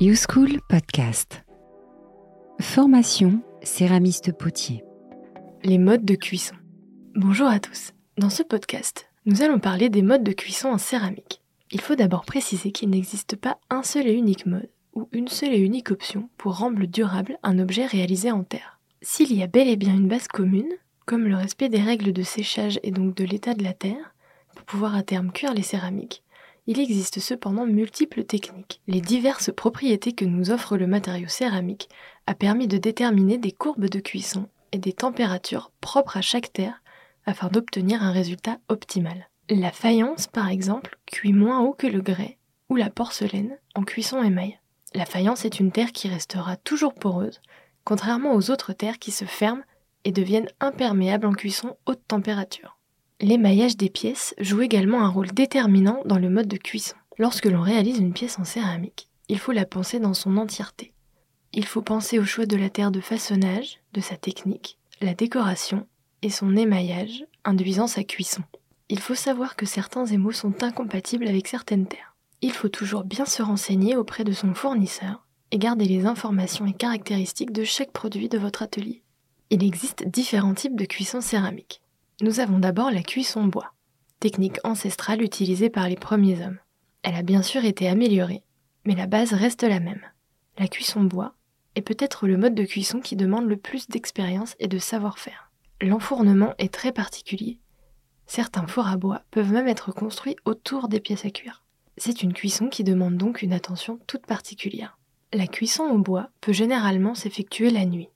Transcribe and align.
YouSchool 0.00 0.60
Podcast. 0.68 1.42
Formation 2.60 3.42
céramiste 3.64 4.30
potier. 4.30 4.84
Les 5.64 5.76
modes 5.76 6.04
de 6.04 6.14
cuisson. 6.14 6.54
Bonjour 7.16 7.48
à 7.48 7.58
tous. 7.58 7.94
Dans 8.16 8.30
ce 8.30 8.44
podcast, 8.44 9.08
nous 9.26 9.42
allons 9.42 9.58
parler 9.58 9.88
des 9.88 10.02
modes 10.02 10.22
de 10.22 10.30
cuisson 10.30 10.68
en 10.68 10.78
céramique. 10.78 11.42
Il 11.72 11.80
faut 11.80 11.96
d'abord 11.96 12.24
préciser 12.24 12.70
qu'il 12.70 12.90
n'existe 12.90 13.34
pas 13.34 13.58
un 13.70 13.82
seul 13.82 14.06
et 14.06 14.12
unique 14.12 14.46
mode 14.46 14.70
ou 14.94 15.08
une 15.10 15.26
seule 15.26 15.54
et 15.54 15.58
unique 15.58 15.90
option 15.90 16.30
pour 16.38 16.58
rendre 16.58 16.86
durable 16.86 17.36
un 17.42 17.58
objet 17.58 17.86
réalisé 17.86 18.30
en 18.30 18.44
terre. 18.44 18.78
S'il 19.02 19.34
y 19.34 19.42
a 19.42 19.48
bel 19.48 19.66
et 19.66 19.74
bien 19.74 19.94
une 19.94 20.06
base 20.06 20.28
commune, 20.28 20.70
comme 21.06 21.26
le 21.26 21.34
respect 21.34 21.70
des 21.70 21.82
règles 21.82 22.12
de 22.12 22.22
séchage 22.22 22.78
et 22.84 22.92
donc 22.92 23.16
de 23.16 23.24
l'état 23.24 23.54
de 23.54 23.64
la 23.64 23.72
terre, 23.72 24.14
pour 24.54 24.64
pouvoir 24.64 24.94
à 24.94 25.02
terme 25.02 25.32
cuire 25.32 25.54
les 25.54 25.62
céramiques, 25.62 26.22
il 26.68 26.78
existe 26.80 27.18
cependant 27.18 27.64
multiples 27.64 28.24
techniques. 28.24 28.82
Les 28.86 29.00
diverses 29.00 29.50
propriétés 29.50 30.12
que 30.12 30.26
nous 30.26 30.50
offre 30.50 30.76
le 30.76 30.86
matériau 30.86 31.26
céramique 31.26 31.88
a 32.26 32.34
permis 32.34 32.68
de 32.68 32.76
déterminer 32.76 33.38
des 33.38 33.52
courbes 33.52 33.88
de 33.88 34.00
cuisson 34.00 34.50
et 34.72 34.78
des 34.78 34.92
températures 34.92 35.72
propres 35.80 36.18
à 36.18 36.20
chaque 36.20 36.52
terre 36.52 36.82
afin 37.24 37.48
d'obtenir 37.48 38.02
un 38.02 38.12
résultat 38.12 38.58
optimal. 38.68 39.30
La 39.48 39.72
faïence, 39.72 40.26
par 40.26 40.50
exemple, 40.50 40.98
cuit 41.06 41.32
moins 41.32 41.60
haut 41.60 41.72
que 41.72 41.86
le 41.86 42.02
grès 42.02 42.36
ou 42.68 42.76
la 42.76 42.90
porcelaine 42.90 43.56
en 43.74 43.82
cuisson 43.82 44.22
émail. 44.22 44.60
La 44.94 45.06
faïence 45.06 45.46
est 45.46 45.60
une 45.60 45.72
terre 45.72 45.92
qui 45.92 46.08
restera 46.08 46.58
toujours 46.58 46.92
poreuse, 46.92 47.40
contrairement 47.84 48.34
aux 48.34 48.50
autres 48.50 48.74
terres 48.74 48.98
qui 48.98 49.10
se 49.10 49.24
ferment 49.24 49.64
et 50.04 50.12
deviennent 50.12 50.50
imperméables 50.60 51.26
en 51.26 51.32
cuisson 51.32 51.78
haute 51.86 52.06
température. 52.06 52.77
L'émaillage 53.20 53.76
des 53.76 53.90
pièces 53.90 54.32
joue 54.38 54.60
également 54.60 55.02
un 55.02 55.08
rôle 55.08 55.32
déterminant 55.32 56.02
dans 56.04 56.18
le 56.18 56.30
mode 56.30 56.46
de 56.46 56.56
cuisson. 56.56 56.94
Lorsque 57.18 57.46
l'on 57.46 57.62
réalise 57.62 57.98
une 57.98 58.12
pièce 58.12 58.38
en 58.38 58.44
céramique, 58.44 59.08
il 59.28 59.40
faut 59.40 59.50
la 59.50 59.66
penser 59.66 59.98
dans 59.98 60.14
son 60.14 60.36
entièreté. 60.36 60.92
Il 61.52 61.64
faut 61.64 61.82
penser 61.82 62.20
au 62.20 62.24
choix 62.24 62.46
de 62.46 62.56
la 62.56 62.70
terre 62.70 62.92
de 62.92 63.00
façonnage, 63.00 63.80
de 63.92 64.00
sa 64.00 64.16
technique, 64.16 64.78
la 65.00 65.14
décoration 65.14 65.88
et 66.22 66.30
son 66.30 66.56
émaillage 66.56 67.24
induisant 67.44 67.88
sa 67.88 68.04
cuisson. 68.04 68.42
Il 68.88 69.00
faut 69.00 69.16
savoir 69.16 69.56
que 69.56 69.66
certains 69.66 70.06
émaux 70.06 70.30
sont 70.30 70.62
incompatibles 70.62 71.26
avec 71.26 71.48
certaines 71.48 71.88
terres. 71.88 72.14
Il 72.40 72.52
faut 72.52 72.68
toujours 72.68 73.02
bien 73.02 73.26
se 73.26 73.42
renseigner 73.42 73.96
auprès 73.96 74.22
de 74.22 74.32
son 74.32 74.54
fournisseur 74.54 75.26
et 75.50 75.58
garder 75.58 75.86
les 75.86 76.06
informations 76.06 76.66
et 76.66 76.72
caractéristiques 76.72 77.52
de 77.52 77.64
chaque 77.64 77.90
produit 77.90 78.28
de 78.28 78.38
votre 78.38 78.62
atelier. 78.62 79.02
Il 79.50 79.64
existe 79.64 80.06
différents 80.06 80.54
types 80.54 80.76
de 80.76 80.84
cuisson 80.84 81.20
céramique. 81.20 81.80
Nous 82.20 82.40
avons 82.40 82.58
d'abord 82.58 82.90
la 82.90 83.02
cuisson 83.02 83.44
bois, 83.44 83.72
technique 84.18 84.58
ancestrale 84.64 85.22
utilisée 85.22 85.70
par 85.70 85.88
les 85.88 85.94
premiers 85.94 86.44
hommes. 86.44 86.58
Elle 87.04 87.14
a 87.14 87.22
bien 87.22 87.42
sûr 87.42 87.64
été 87.64 87.88
améliorée, 87.88 88.42
mais 88.84 88.96
la 88.96 89.06
base 89.06 89.32
reste 89.32 89.62
la 89.62 89.78
même. 89.78 90.02
La 90.58 90.66
cuisson 90.66 91.04
bois 91.04 91.34
est 91.76 91.80
peut-être 91.80 92.26
le 92.26 92.36
mode 92.36 92.56
de 92.56 92.64
cuisson 92.64 92.98
qui 92.98 93.14
demande 93.14 93.46
le 93.46 93.56
plus 93.56 93.86
d'expérience 93.86 94.56
et 94.58 94.66
de 94.66 94.78
savoir-faire. 94.78 95.52
L'enfournement 95.80 96.54
est 96.58 96.74
très 96.74 96.90
particulier. 96.90 97.60
Certains 98.26 98.66
fours 98.66 98.88
à 98.88 98.96
bois 98.96 99.22
peuvent 99.30 99.52
même 99.52 99.68
être 99.68 99.92
construits 99.92 100.36
autour 100.44 100.88
des 100.88 100.98
pièces 100.98 101.24
à 101.24 101.30
cuire. 101.30 101.62
C'est 101.98 102.24
une 102.24 102.32
cuisson 102.32 102.66
qui 102.66 102.82
demande 102.82 103.16
donc 103.16 103.42
une 103.42 103.52
attention 103.52 104.00
toute 104.08 104.26
particulière. 104.26 104.98
La 105.32 105.46
cuisson 105.46 105.84
au 105.84 105.98
bois 105.98 106.30
peut 106.40 106.52
généralement 106.52 107.14
s'effectuer 107.14 107.70
la 107.70 107.86
nuit. 107.86 108.08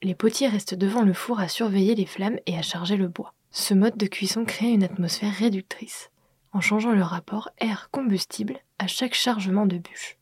Les 0.00 0.14
potiers 0.14 0.46
restent 0.46 0.76
devant 0.76 1.02
le 1.02 1.12
four 1.12 1.40
à 1.40 1.48
surveiller 1.48 1.96
les 1.96 2.06
flammes 2.06 2.38
et 2.46 2.56
à 2.56 2.62
charger 2.62 2.96
le 2.96 3.08
bois. 3.08 3.34
Ce 3.50 3.74
mode 3.74 3.96
de 3.96 4.06
cuisson 4.06 4.44
crée 4.44 4.70
une 4.70 4.84
atmosphère 4.84 5.32
réductrice, 5.32 6.10
en 6.52 6.60
changeant 6.60 6.92
le 6.92 7.02
rapport 7.02 7.50
air-combustible 7.58 8.58
à 8.78 8.86
chaque 8.86 9.14
chargement 9.14 9.66
de 9.66 9.78
bûche. 9.78 10.18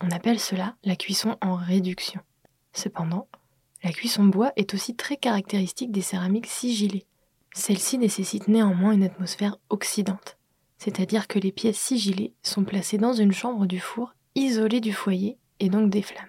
On 0.00 0.10
appelle 0.10 0.38
cela 0.38 0.76
la 0.84 0.96
cuisson 0.96 1.36
en 1.40 1.56
réduction. 1.56 2.20
Cependant, 2.72 3.28
la 3.82 3.92
cuisson 3.92 4.24
bois 4.24 4.52
est 4.56 4.74
aussi 4.74 4.94
très 4.94 5.16
caractéristique 5.16 5.90
des 5.90 6.02
céramiques 6.02 6.46
sigillées. 6.46 7.06
Celle-ci 7.52 7.98
nécessite 7.98 8.48
néanmoins 8.48 8.92
une 8.92 9.04
atmosphère 9.04 9.56
oxydante, 9.70 10.36
c'est-à-dire 10.78 11.26
que 11.26 11.38
les 11.38 11.52
pièces 11.52 11.78
sigillées 11.78 12.34
sont 12.42 12.64
placées 12.64 12.98
dans 12.98 13.12
une 13.12 13.32
chambre 13.32 13.66
du 13.66 13.80
four 13.80 14.14
isolée 14.34 14.80
du 14.80 14.92
foyer 14.92 15.36
et 15.58 15.68
donc 15.68 15.90
des 15.90 16.02
flammes. 16.02 16.24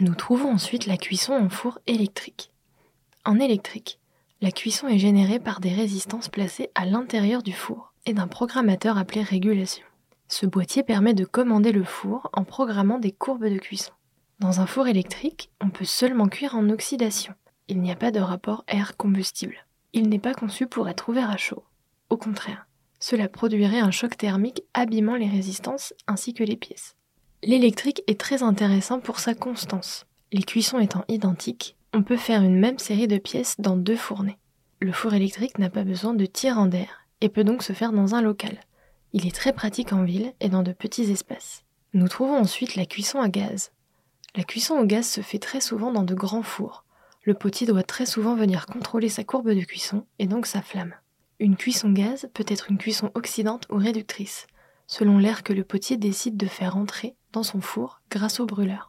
Nous 0.00 0.14
trouvons 0.14 0.52
ensuite 0.52 0.86
la 0.86 0.96
cuisson 0.96 1.32
en 1.32 1.48
four 1.48 1.78
électrique. 1.86 2.50
En 3.24 3.38
électrique, 3.38 4.00
la 4.42 4.50
cuisson 4.50 4.88
est 4.88 4.98
générée 4.98 5.38
par 5.38 5.60
des 5.60 5.72
résistances 5.72 6.28
placées 6.28 6.68
à 6.74 6.84
l'intérieur 6.84 7.44
du 7.44 7.52
four 7.52 7.94
et 8.06 8.12
d'un 8.12 8.26
programmateur 8.26 8.98
appelé 8.98 9.22
régulation. 9.22 9.84
Ce 10.26 10.46
boîtier 10.46 10.82
permet 10.82 11.14
de 11.14 11.24
commander 11.24 11.70
le 11.70 11.84
four 11.84 12.28
en 12.32 12.42
programmant 12.42 12.98
des 12.98 13.12
courbes 13.12 13.46
de 13.46 13.58
cuisson. 13.58 13.92
Dans 14.40 14.60
un 14.60 14.66
four 14.66 14.88
électrique, 14.88 15.52
on 15.60 15.70
peut 15.70 15.84
seulement 15.84 16.26
cuire 16.26 16.56
en 16.56 16.68
oxydation. 16.70 17.34
Il 17.68 17.80
n'y 17.80 17.92
a 17.92 17.96
pas 17.96 18.10
de 18.10 18.18
rapport 18.18 18.64
air-combustible. 18.66 19.64
Il 19.92 20.08
n'est 20.08 20.18
pas 20.18 20.34
conçu 20.34 20.66
pour 20.66 20.88
être 20.88 21.08
ouvert 21.08 21.30
à 21.30 21.36
chaud. 21.36 21.62
Au 22.10 22.16
contraire, 22.16 22.66
cela 22.98 23.28
produirait 23.28 23.78
un 23.78 23.92
choc 23.92 24.16
thermique 24.16 24.64
abîmant 24.74 25.14
les 25.14 25.28
résistances 25.28 25.94
ainsi 26.08 26.34
que 26.34 26.42
les 26.42 26.56
pièces. 26.56 26.96
L'électrique 27.44 28.02
est 28.08 28.18
très 28.18 28.42
intéressant 28.42 28.98
pour 28.98 29.20
sa 29.20 29.34
constance. 29.34 30.04
Les 30.32 30.42
cuissons 30.42 30.80
étant 30.80 31.04
identiques, 31.06 31.76
on 31.94 32.02
peut 32.02 32.16
faire 32.16 32.42
une 32.42 32.58
même 32.58 32.78
série 32.78 33.08
de 33.08 33.18
pièces 33.18 33.56
dans 33.58 33.76
deux 33.76 33.96
fournées. 33.96 34.38
Le 34.80 34.92
four 34.92 35.14
électrique 35.14 35.58
n'a 35.58 35.70
pas 35.70 35.84
besoin 35.84 36.14
de 36.14 36.26
tirant 36.26 36.66
d'air 36.66 37.06
et 37.20 37.28
peut 37.28 37.44
donc 37.44 37.62
se 37.62 37.72
faire 37.72 37.92
dans 37.92 38.14
un 38.14 38.22
local. 38.22 38.58
Il 39.12 39.26
est 39.26 39.34
très 39.34 39.52
pratique 39.52 39.92
en 39.92 40.04
ville 40.04 40.32
et 40.40 40.48
dans 40.48 40.62
de 40.62 40.72
petits 40.72 41.10
espaces. 41.10 41.64
Nous 41.92 42.08
trouvons 42.08 42.38
ensuite 42.38 42.76
la 42.76 42.86
cuisson 42.86 43.20
à 43.20 43.28
gaz. 43.28 43.72
La 44.34 44.44
cuisson 44.44 44.78
au 44.78 44.86
gaz 44.86 45.06
se 45.06 45.20
fait 45.20 45.38
très 45.38 45.60
souvent 45.60 45.92
dans 45.92 46.04
de 46.04 46.14
grands 46.14 46.42
fours. 46.42 46.84
Le 47.24 47.34
potier 47.34 47.66
doit 47.66 47.82
très 47.82 48.06
souvent 48.06 48.34
venir 48.34 48.64
contrôler 48.66 49.10
sa 49.10 49.22
courbe 49.22 49.50
de 49.50 49.60
cuisson 49.60 50.06
et 50.18 50.26
donc 50.26 50.46
sa 50.46 50.62
flamme. 50.62 50.94
Une 51.38 51.56
cuisson 51.56 51.90
gaz 51.90 52.28
peut 52.32 52.46
être 52.48 52.70
une 52.70 52.78
cuisson 52.78 53.10
oxydante 53.14 53.66
ou 53.70 53.76
réductrice, 53.76 54.46
selon 54.86 55.18
l'air 55.18 55.42
que 55.42 55.52
le 55.52 55.64
potier 55.64 55.98
décide 55.98 56.38
de 56.38 56.46
faire 56.46 56.76
entrer 56.76 57.14
dans 57.32 57.42
son 57.42 57.60
four 57.60 58.00
grâce 58.10 58.40
au 58.40 58.46
brûleur. 58.46 58.88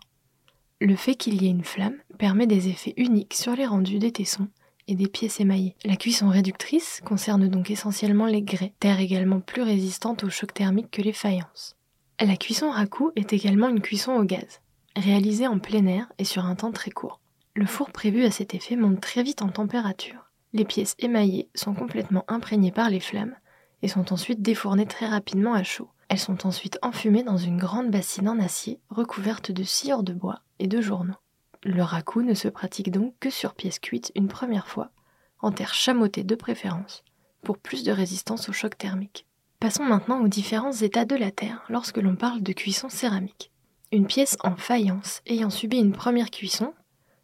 Le 0.86 0.98
fait 0.98 1.16
qu'il 1.16 1.42
y 1.42 1.48
ait 1.48 1.52
une 1.52 1.64
flamme 1.64 1.96
permet 2.18 2.46
des 2.46 2.68
effets 2.68 2.94
uniques 2.98 3.36
sur 3.36 3.56
les 3.56 3.66
rendus 3.66 4.00
des 4.00 4.12
tessons 4.12 4.50
et 4.90 4.96
des 4.96 5.08
pièces 5.08 5.40
émaillées. 5.40 5.78
La 5.86 5.96
cuisson 5.96 6.28
réductrice 6.28 7.00
concerne 7.06 7.48
donc 7.48 7.72
essentiellement 7.72 8.26
les 8.26 8.42
grès, 8.42 8.74
terre 8.82 9.00
également 9.00 9.40
plus 9.40 9.62
résistante 9.62 10.26
au 10.26 10.30
choc 10.30 10.54
thermique 10.54 10.92
que 10.92 11.02
les 11.02 11.14
faïences. 11.14 11.78
La 12.20 12.36
cuisson 12.36 12.70
raku 12.70 13.12
est 13.16 13.32
également 13.32 13.70
une 13.70 13.80
cuisson 13.80 14.12
au 14.12 14.26
gaz, 14.26 14.60
réalisée 14.98 15.48
en 15.48 15.58
plein 15.58 15.86
air 15.86 16.12
et 16.18 16.26
sur 16.26 16.44
un 16.44 16.56
temps 16.56 16.74
très 16.74 16.92
court. 16.92 17.22
Le 17.56 17.66
four 17.66 17.90
prévu 17.92 18.26
à 18.26 18.32
cet 18.32 18.54
effet 18.54 18.76
monte 18.76 19.00
très 19.00 19.24
vite 19.24 19.42
en 19.42 19.48
température. 19.48 20.32
Les 20.52 20.66
pièces 20.66 20.96
émaillées 21.00 21.48
sont 21.56 21.74
complètement 21.74 22.26
imprégnées 22.28 22.74
par 22.74 22.90
les 22.90 23.00
flammes 23.00 23.38
et 23.84 23.88
sont 23.88 24.12
ensuite 24.12 24.42
défournées 24.42 24.86
très 24.86 25.06
rapidement 25.06 25.54
à 25.54 25.64
chaud. 25.64 25.88
Elles 26.14 26.20
sont 26.20 26.46
ensuite 26.46 26.78
enfumées 26.84 27.24
dans 27.24 27.38
une 27.38 27.58
grande 27.58 27.90
bassine 27.90 28.30
en 28.30 28.38
acier 28.38 28.80
recouverte 28.92 29.52
de 29.52 29.64
sciure 29.64 30.04
de 30.04 30.14
bois 30.14 30.42
et 30.60 30.68
de 30.68 30.80
journaux. 30.80 31.18
Le 31.64 31.82
raku 31.82 32.22
ne 32.22 32.36
se 32.36 32.48
pratique 32.48 32.92
donc 32.92 33.16
que 33.20 33.32
sur 33.32 33.56
pièce 33.56 33.80
cuite 33.80 34.12
une 34.14 34.28
première 34.28 34.68
fois, 34.68 34.92
en 35.40 35.52
terre 35.52 35.74
chamottée 35.74 36.24
de 36.24 36.36
préférence, 36.36 37.04
pour 37.42 37.58
plus 37.58 37.84
de 37.84 37.92
résistance 37.92 38.48
au 38.48 38.54
choc 38.54 38.78
thermique. 38.78 39.26
Passons 39.60 39.86
maintenant 39.86 40.22
aux 40.22 40.28
différents 40.28 40.72
états 40.72 41.06
de 41.06 41.16
la 41.16 41.32
terre 41.32 41.64
lorsque 41.68 41.98
l'on 41.98 42.16
parle 42.16 42.44
de 42.44 42.54
cuisson 42.54 42.90
céramique. 42.90 43.52
Une 43.92 44.06
pièce 44.06 44.38
en 44.44 44.56
faïence 44.56 45.24
ayant 45.26 45.50
subi 45.50 45.80
une 45.80 45.94
première 45.94 46.30
cuisson, 46.30 46.76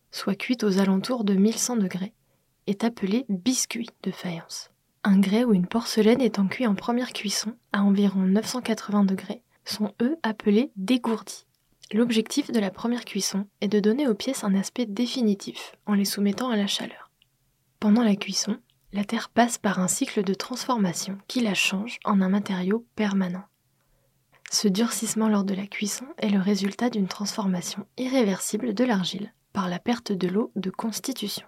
soit 0.09 0.33
cuite 0.33 0.63
aux 0.63 0.79
alentours 0.79 1.25
de 1.25 1.35
1100 1.35 1.75
degrés, 1.75 2.16
est 2.66 2.83
appelée 2.83 3.28
biscuit 3.29 3.91
de 4.01 4.09
faïence. 4.09 4.69
Un 5.03 5.19
grès 5.19 5.45
ou 5.45 5.53
une 5.53 5.67
porcelaine 5.67 6.21
étant 6.21 6.47
cuit 6.47 6.67
en 6.67 6.75
première 6.75 7.13
cuisson 7.13 7.55
à 7.71 7.83
environ 7.83 8.19
980 8.19 9.05
degrés 9.05 9.43
sont 9.63 9.93
eux 10.01 10.17
appelés 10.23 10.72
dégourdis. 10.75 11.46
L'objectif 11.93 12.51
de 12.51 12.59
la 12.59 12.69
première 12.69 13.05
cuisson 13.05 13.47
est 13.61 13.67
de 13.67 13.79
donner 13.79 14.07
aux 14.07 14.13
pièces 14.13 14.43
un 14.43 14.53
aspect 14.53 14.85
définitif 14.85 15.75
en 15.85 15.93
les 15.93 16.05
soumettant 16.05 16.49
à 16.49 16.57
la 16.57 16.67
chaleur. 16.67 17.11
Pendant 17.79 18.03
la 18.03 18.16
cuisson, 18.16 18.57
la 18.91 19.05
terre 19.05 19.29
passe 19.29 19.57
par 19.57 19.79
un 19.79 19.87
cycle 19.87 20.23
de 20.23 20.34
transformation 20.34 21.17
qui 21.28 21.40
la 21.40 21.53
change 21.53 21.97
en 22.03 22.22
un 22.22 22.29
matériau 22.29 22.85
permanent. 22.95 23.45
Ce 24.52 24.67
durcissement 24.67 25.29
lors 25.29 25.45
de 25.45 25.53
la 25.53 25.66
cuisson 25.66 26.05
est 26.17 26.29
le 26.29 26.40
résultat 26.40 26.90
d'une 26.90 27.07
transformation 27.07 27.85
irréversible 27.97 28.73
de 28.73 28.84
l'argile 28.84 29.34
par 29.53 29.69
la 29.69 29.79
perte 29.79 30.11
de 30.11 30.28
l'eau 30.28 30.52
de 30.55 30.69
constitution. 30.69 31.47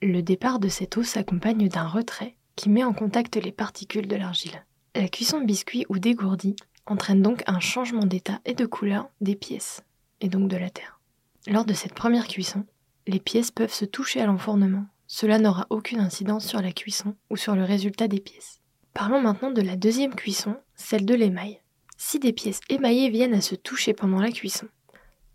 Le 0.00 0.22
départ 0.22 0.60
de 0.60 0.68
cette 0.68 0.96
eau 0.96 1.02
s'accompagne 1.02 1.68
d'un 1.68 1.88
retrait 1.88 2.37
qui 2.58 2.70
met 2.70 2.82
en 2.82 2.92
contact 2.92 3.36
les 3.36 3.52
particules 3.52 4.08
de 4.08 4.16
l'argile. 4.16 4.64
La 4.96 5.08
cuisson 5.08 5.40
biscuit 5.40 5.86
ou 5.88 6.00
dégourdie 6.00 6.56
entraîne 6.86 7.22
donc 7.22 7.44
un 7.46 7.60
changement 7.60 8.04
d'état 8.04 8.40
et 8.44 8.54
de 8.54 8.66
couleur 8.66 9.08
des 9.20 9.36
pièces, 9.36 9.84
et 10.20 10.28
donc 10.28 10.48
de 10.48 10.56
la 10.56 10.68
terre. 10.68 11.00
Lors 11.46 11.64
de 11.64 11.72
cette 11.72 11.94
première 11.94 12.26
cuisson, 12.26 12.64
les 13.06 13.20
pièces 13.20 13.52
peuvent 13.52 13.72
se 13.72 13.84
toucher 13.84 14.20
à 14.20 14.26
l'enfournement. 14.26 14.86
Cela 15.06 15.38
n'aura 15.38 15.68
aucune 15.70 16.00
incidence 16.00 16.48
sur 16.48 16.60
la 16.60 16.72
cuisson 16.72 17.14
ou 17.30 17.36
sur 17.36 17.54
le 17.54 17.62
résultat 17.62 18.08
des 18.08 18.18
pièces. 18.18 18.60
Parlons 18.92 19.20
maintenant 19.20 19.52
de 19.52 19.62
la 19.62 19.76
deuxième 19.76 20.16
cuisson, 20.16 20.56
celle 20.74 21.06
de 21.06 21.14
l'émail. 21.14 21.60
Si 21.96 22.18
des 22.18 22.32
pièces 22.32 22.60
émaillées 22.68 23.10
viennent 23.10 23.34
à 23.34 23.40
se 23.40 23.54
toucher 23.54 23.94
pendant 23.94 24.20
la 24.20 24.32
cuisson, 24.32 24.66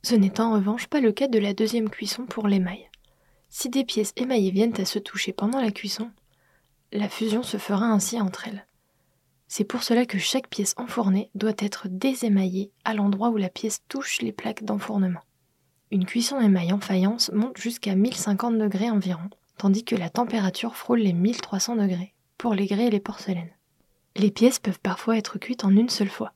Ce 0.02 0.16
n'est 0.16 0.42
en 0.42 0.52
revanche 0.52 0.88
pas 0.88 1.00
le 1.00 1.14
cas 1.14 1.30
de 1.30 1.40
la 1.40 1.54
deuxième 1.54 1.90
cuisson 1.90 2.26
pour 2.26 2.50
l'émail. 2.50 2.90
Si 3.48 3.70
des 3.70 3.86
pièces 3.86 4.12
émaillées 4.18 4.52
viennent 4.52 4.78
à 4.78 4.84
se 4.84 5.00
toucher 5.00 5.32
pendant 5.32 5.62
la 5.62 5.72
cuisson, 5.72 6.12
la 6.94 7.10
fusion 7.10 7.42
se 7.42 7.58
fera 7.58 7.88
ainsi 7.88 8.22
entre 8.22 8.48
elles. 8.48 8.68
C'est 9.48 9.64
pour 9.64 9.84
cela 9.84 10.06
que 10.06 10.20
chaque 10.20 10.48
pièce 10.48 10.76
enfournée 10.78 11.30
doit 11.36 11.54
être 11.58 11.88
désémaillée 11.90 12.72
à 12.86 12.94
l'endroit 12.94 13.30
où 13.30 13.38
la 13.38 13.50
pièce 13.50 13.82
touche 13.90 14.22
les 14.22 14.32
plaques 14.32 14.64
d'enfournement. 14.64 15.22
Une 15.92 16.06
cuisson 16.06 16.40
émaille 16.40 16.72
en 16.72 16.80
faïence 16.80 17.32
monte 17.34 17.58
jusqu'à 17.58 17.96
1050 17.96 18.58
degrés 18.58 18.90
environ, 18.90 19.30
tandis 19.58 19.84
que 19.84 19.96
la 19.96 20.10
température 20.10 20.76
frôle 20.76 21.00
les 21.00 21.14
1300 21.14 21.76
degrés 21.76 22.14
pour 22.38 22.54
les 22.54 22.68
grès 22.68 22.86
et 22.86 22.90
les 22.90 23.00
porcelaines. 23.00 23.54
Les 24.16 24.32
pièces 24.32 24.60
peuvent 24.60 24.80
parfois 24.80 25.18
être 25.18 25.40
cuites 25.40 25.64
en 25.64 25.76
une 25.76 25.90
seule 25.90 26.10
fois. 26.10 26.34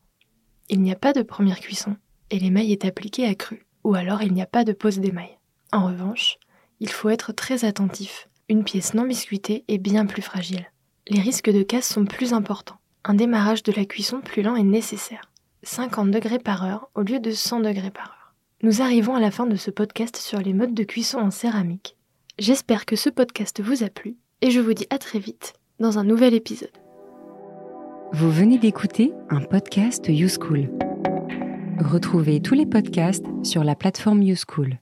Il 0.70 0.82
n'y 0.82 0.92
a 0.92 0.96
pas 0.96 1.14
de 1.14 1.22
première 1.22 1.60
cuisson 1.60 1.96
et 2.30 2.40
l'émail 2.40 2.72
est 2.72 2.86
appliqué 2.86 3.28
à 3.28 3.36
cru, 3.36 3.66
ou 3.84 3.96
alors 3.96 4.22
il 4.22 4.34
n'y 4.34 4.42
a 4.42 4.48
pas 4.48 4.64
de 4.64 4.74
pause 4.74 5.00
d'émail. 5.00 5.38
En 5.72 5.86
revanche, 5.86 6.38
il 6.80 6.90
faut 6.90 7.10
être 7.10 7.32
très 7.32 7.66
attentif. 7.66 8.28
Une 8.50 8.64
pièce 8.64 8.94
non 8.94 9.04
biscuitée 9.04 9.66
est 9.68 9.78
bien 9.78 10.06
plus 10.06 10.22
fragile. 10.22 10.72
Les 11.10 11.20
risques 11.20 11.52
de 11.52 11.64
casse 11.64 11.90
sont 11.90 12.06
plus 12.06 12.32
importants. 12.32 12.78
Un 13.04 13.14
démarrage 13.14 13.62
de 13.62 13.74
la 13.74 13.84
cuisson 13.84 14.22
plus 14.22 14.42
lent 14.42 14.56
est 14.56 14.64
nécessaire. 14.64 15.30
50 15.64 16.12
degrés 16.12 16.40
par 16.40 16.64
heure 16.64 16.90
au 16.96 17.02
lieu 17.02 17.20
de 17.20 17.32
100 17.32 17.60
degrés 17.60 17.92
par 17.92 18.06
heure. 18.06 18.34
Nous 18.64 18.82
arrivons 18.82 19.16
à 19.16 19.20
la 19.20 19.32
fin 19.32 19.48
de 19.48 19.58
ce 19.58 19.70
podcast 19.70 20.16
sur 20.16 20.40
les 20.40 20.54
modes 20.54 20.74
de 20.74 20.84
cuisson 20.84 21.18
en 21.18 21.30
céramique. 21.30 21.98
J'espère 22.40 22.86
que 22.86 22.96
ce 22.96 23.10
podcast 23.10 23.60
vous 23.62 23.84
a 23.84 23.90
plu 23.90 24.16
et 24.42 24.50
je 24.50 24.62
vous 24.62 24.74
dis 24.74 24.88
à 24.92 24.98
très 24.98 25.20
vite 25.20 25.54
dans 25.82 26.00
un 26.00 26.06
nouvel 26.06 26.34
épisode. 26.34 26.72
Vous 28.14 28.32
venez 28.32 28.58
d'écouter 28.58 29.12
un 29.30 29.42
podcast 29.42 30.06
YouSchool. 30.08 30.70
Retrouvez 31.80 32.42
tous 32.42 32.56
les 32.56 32.66
podcasts 32.66 33.26
sur 33.44 33.66
la 33.66 33.76
plateforme 33.76 34.24
YouSchool. 34.24 34.80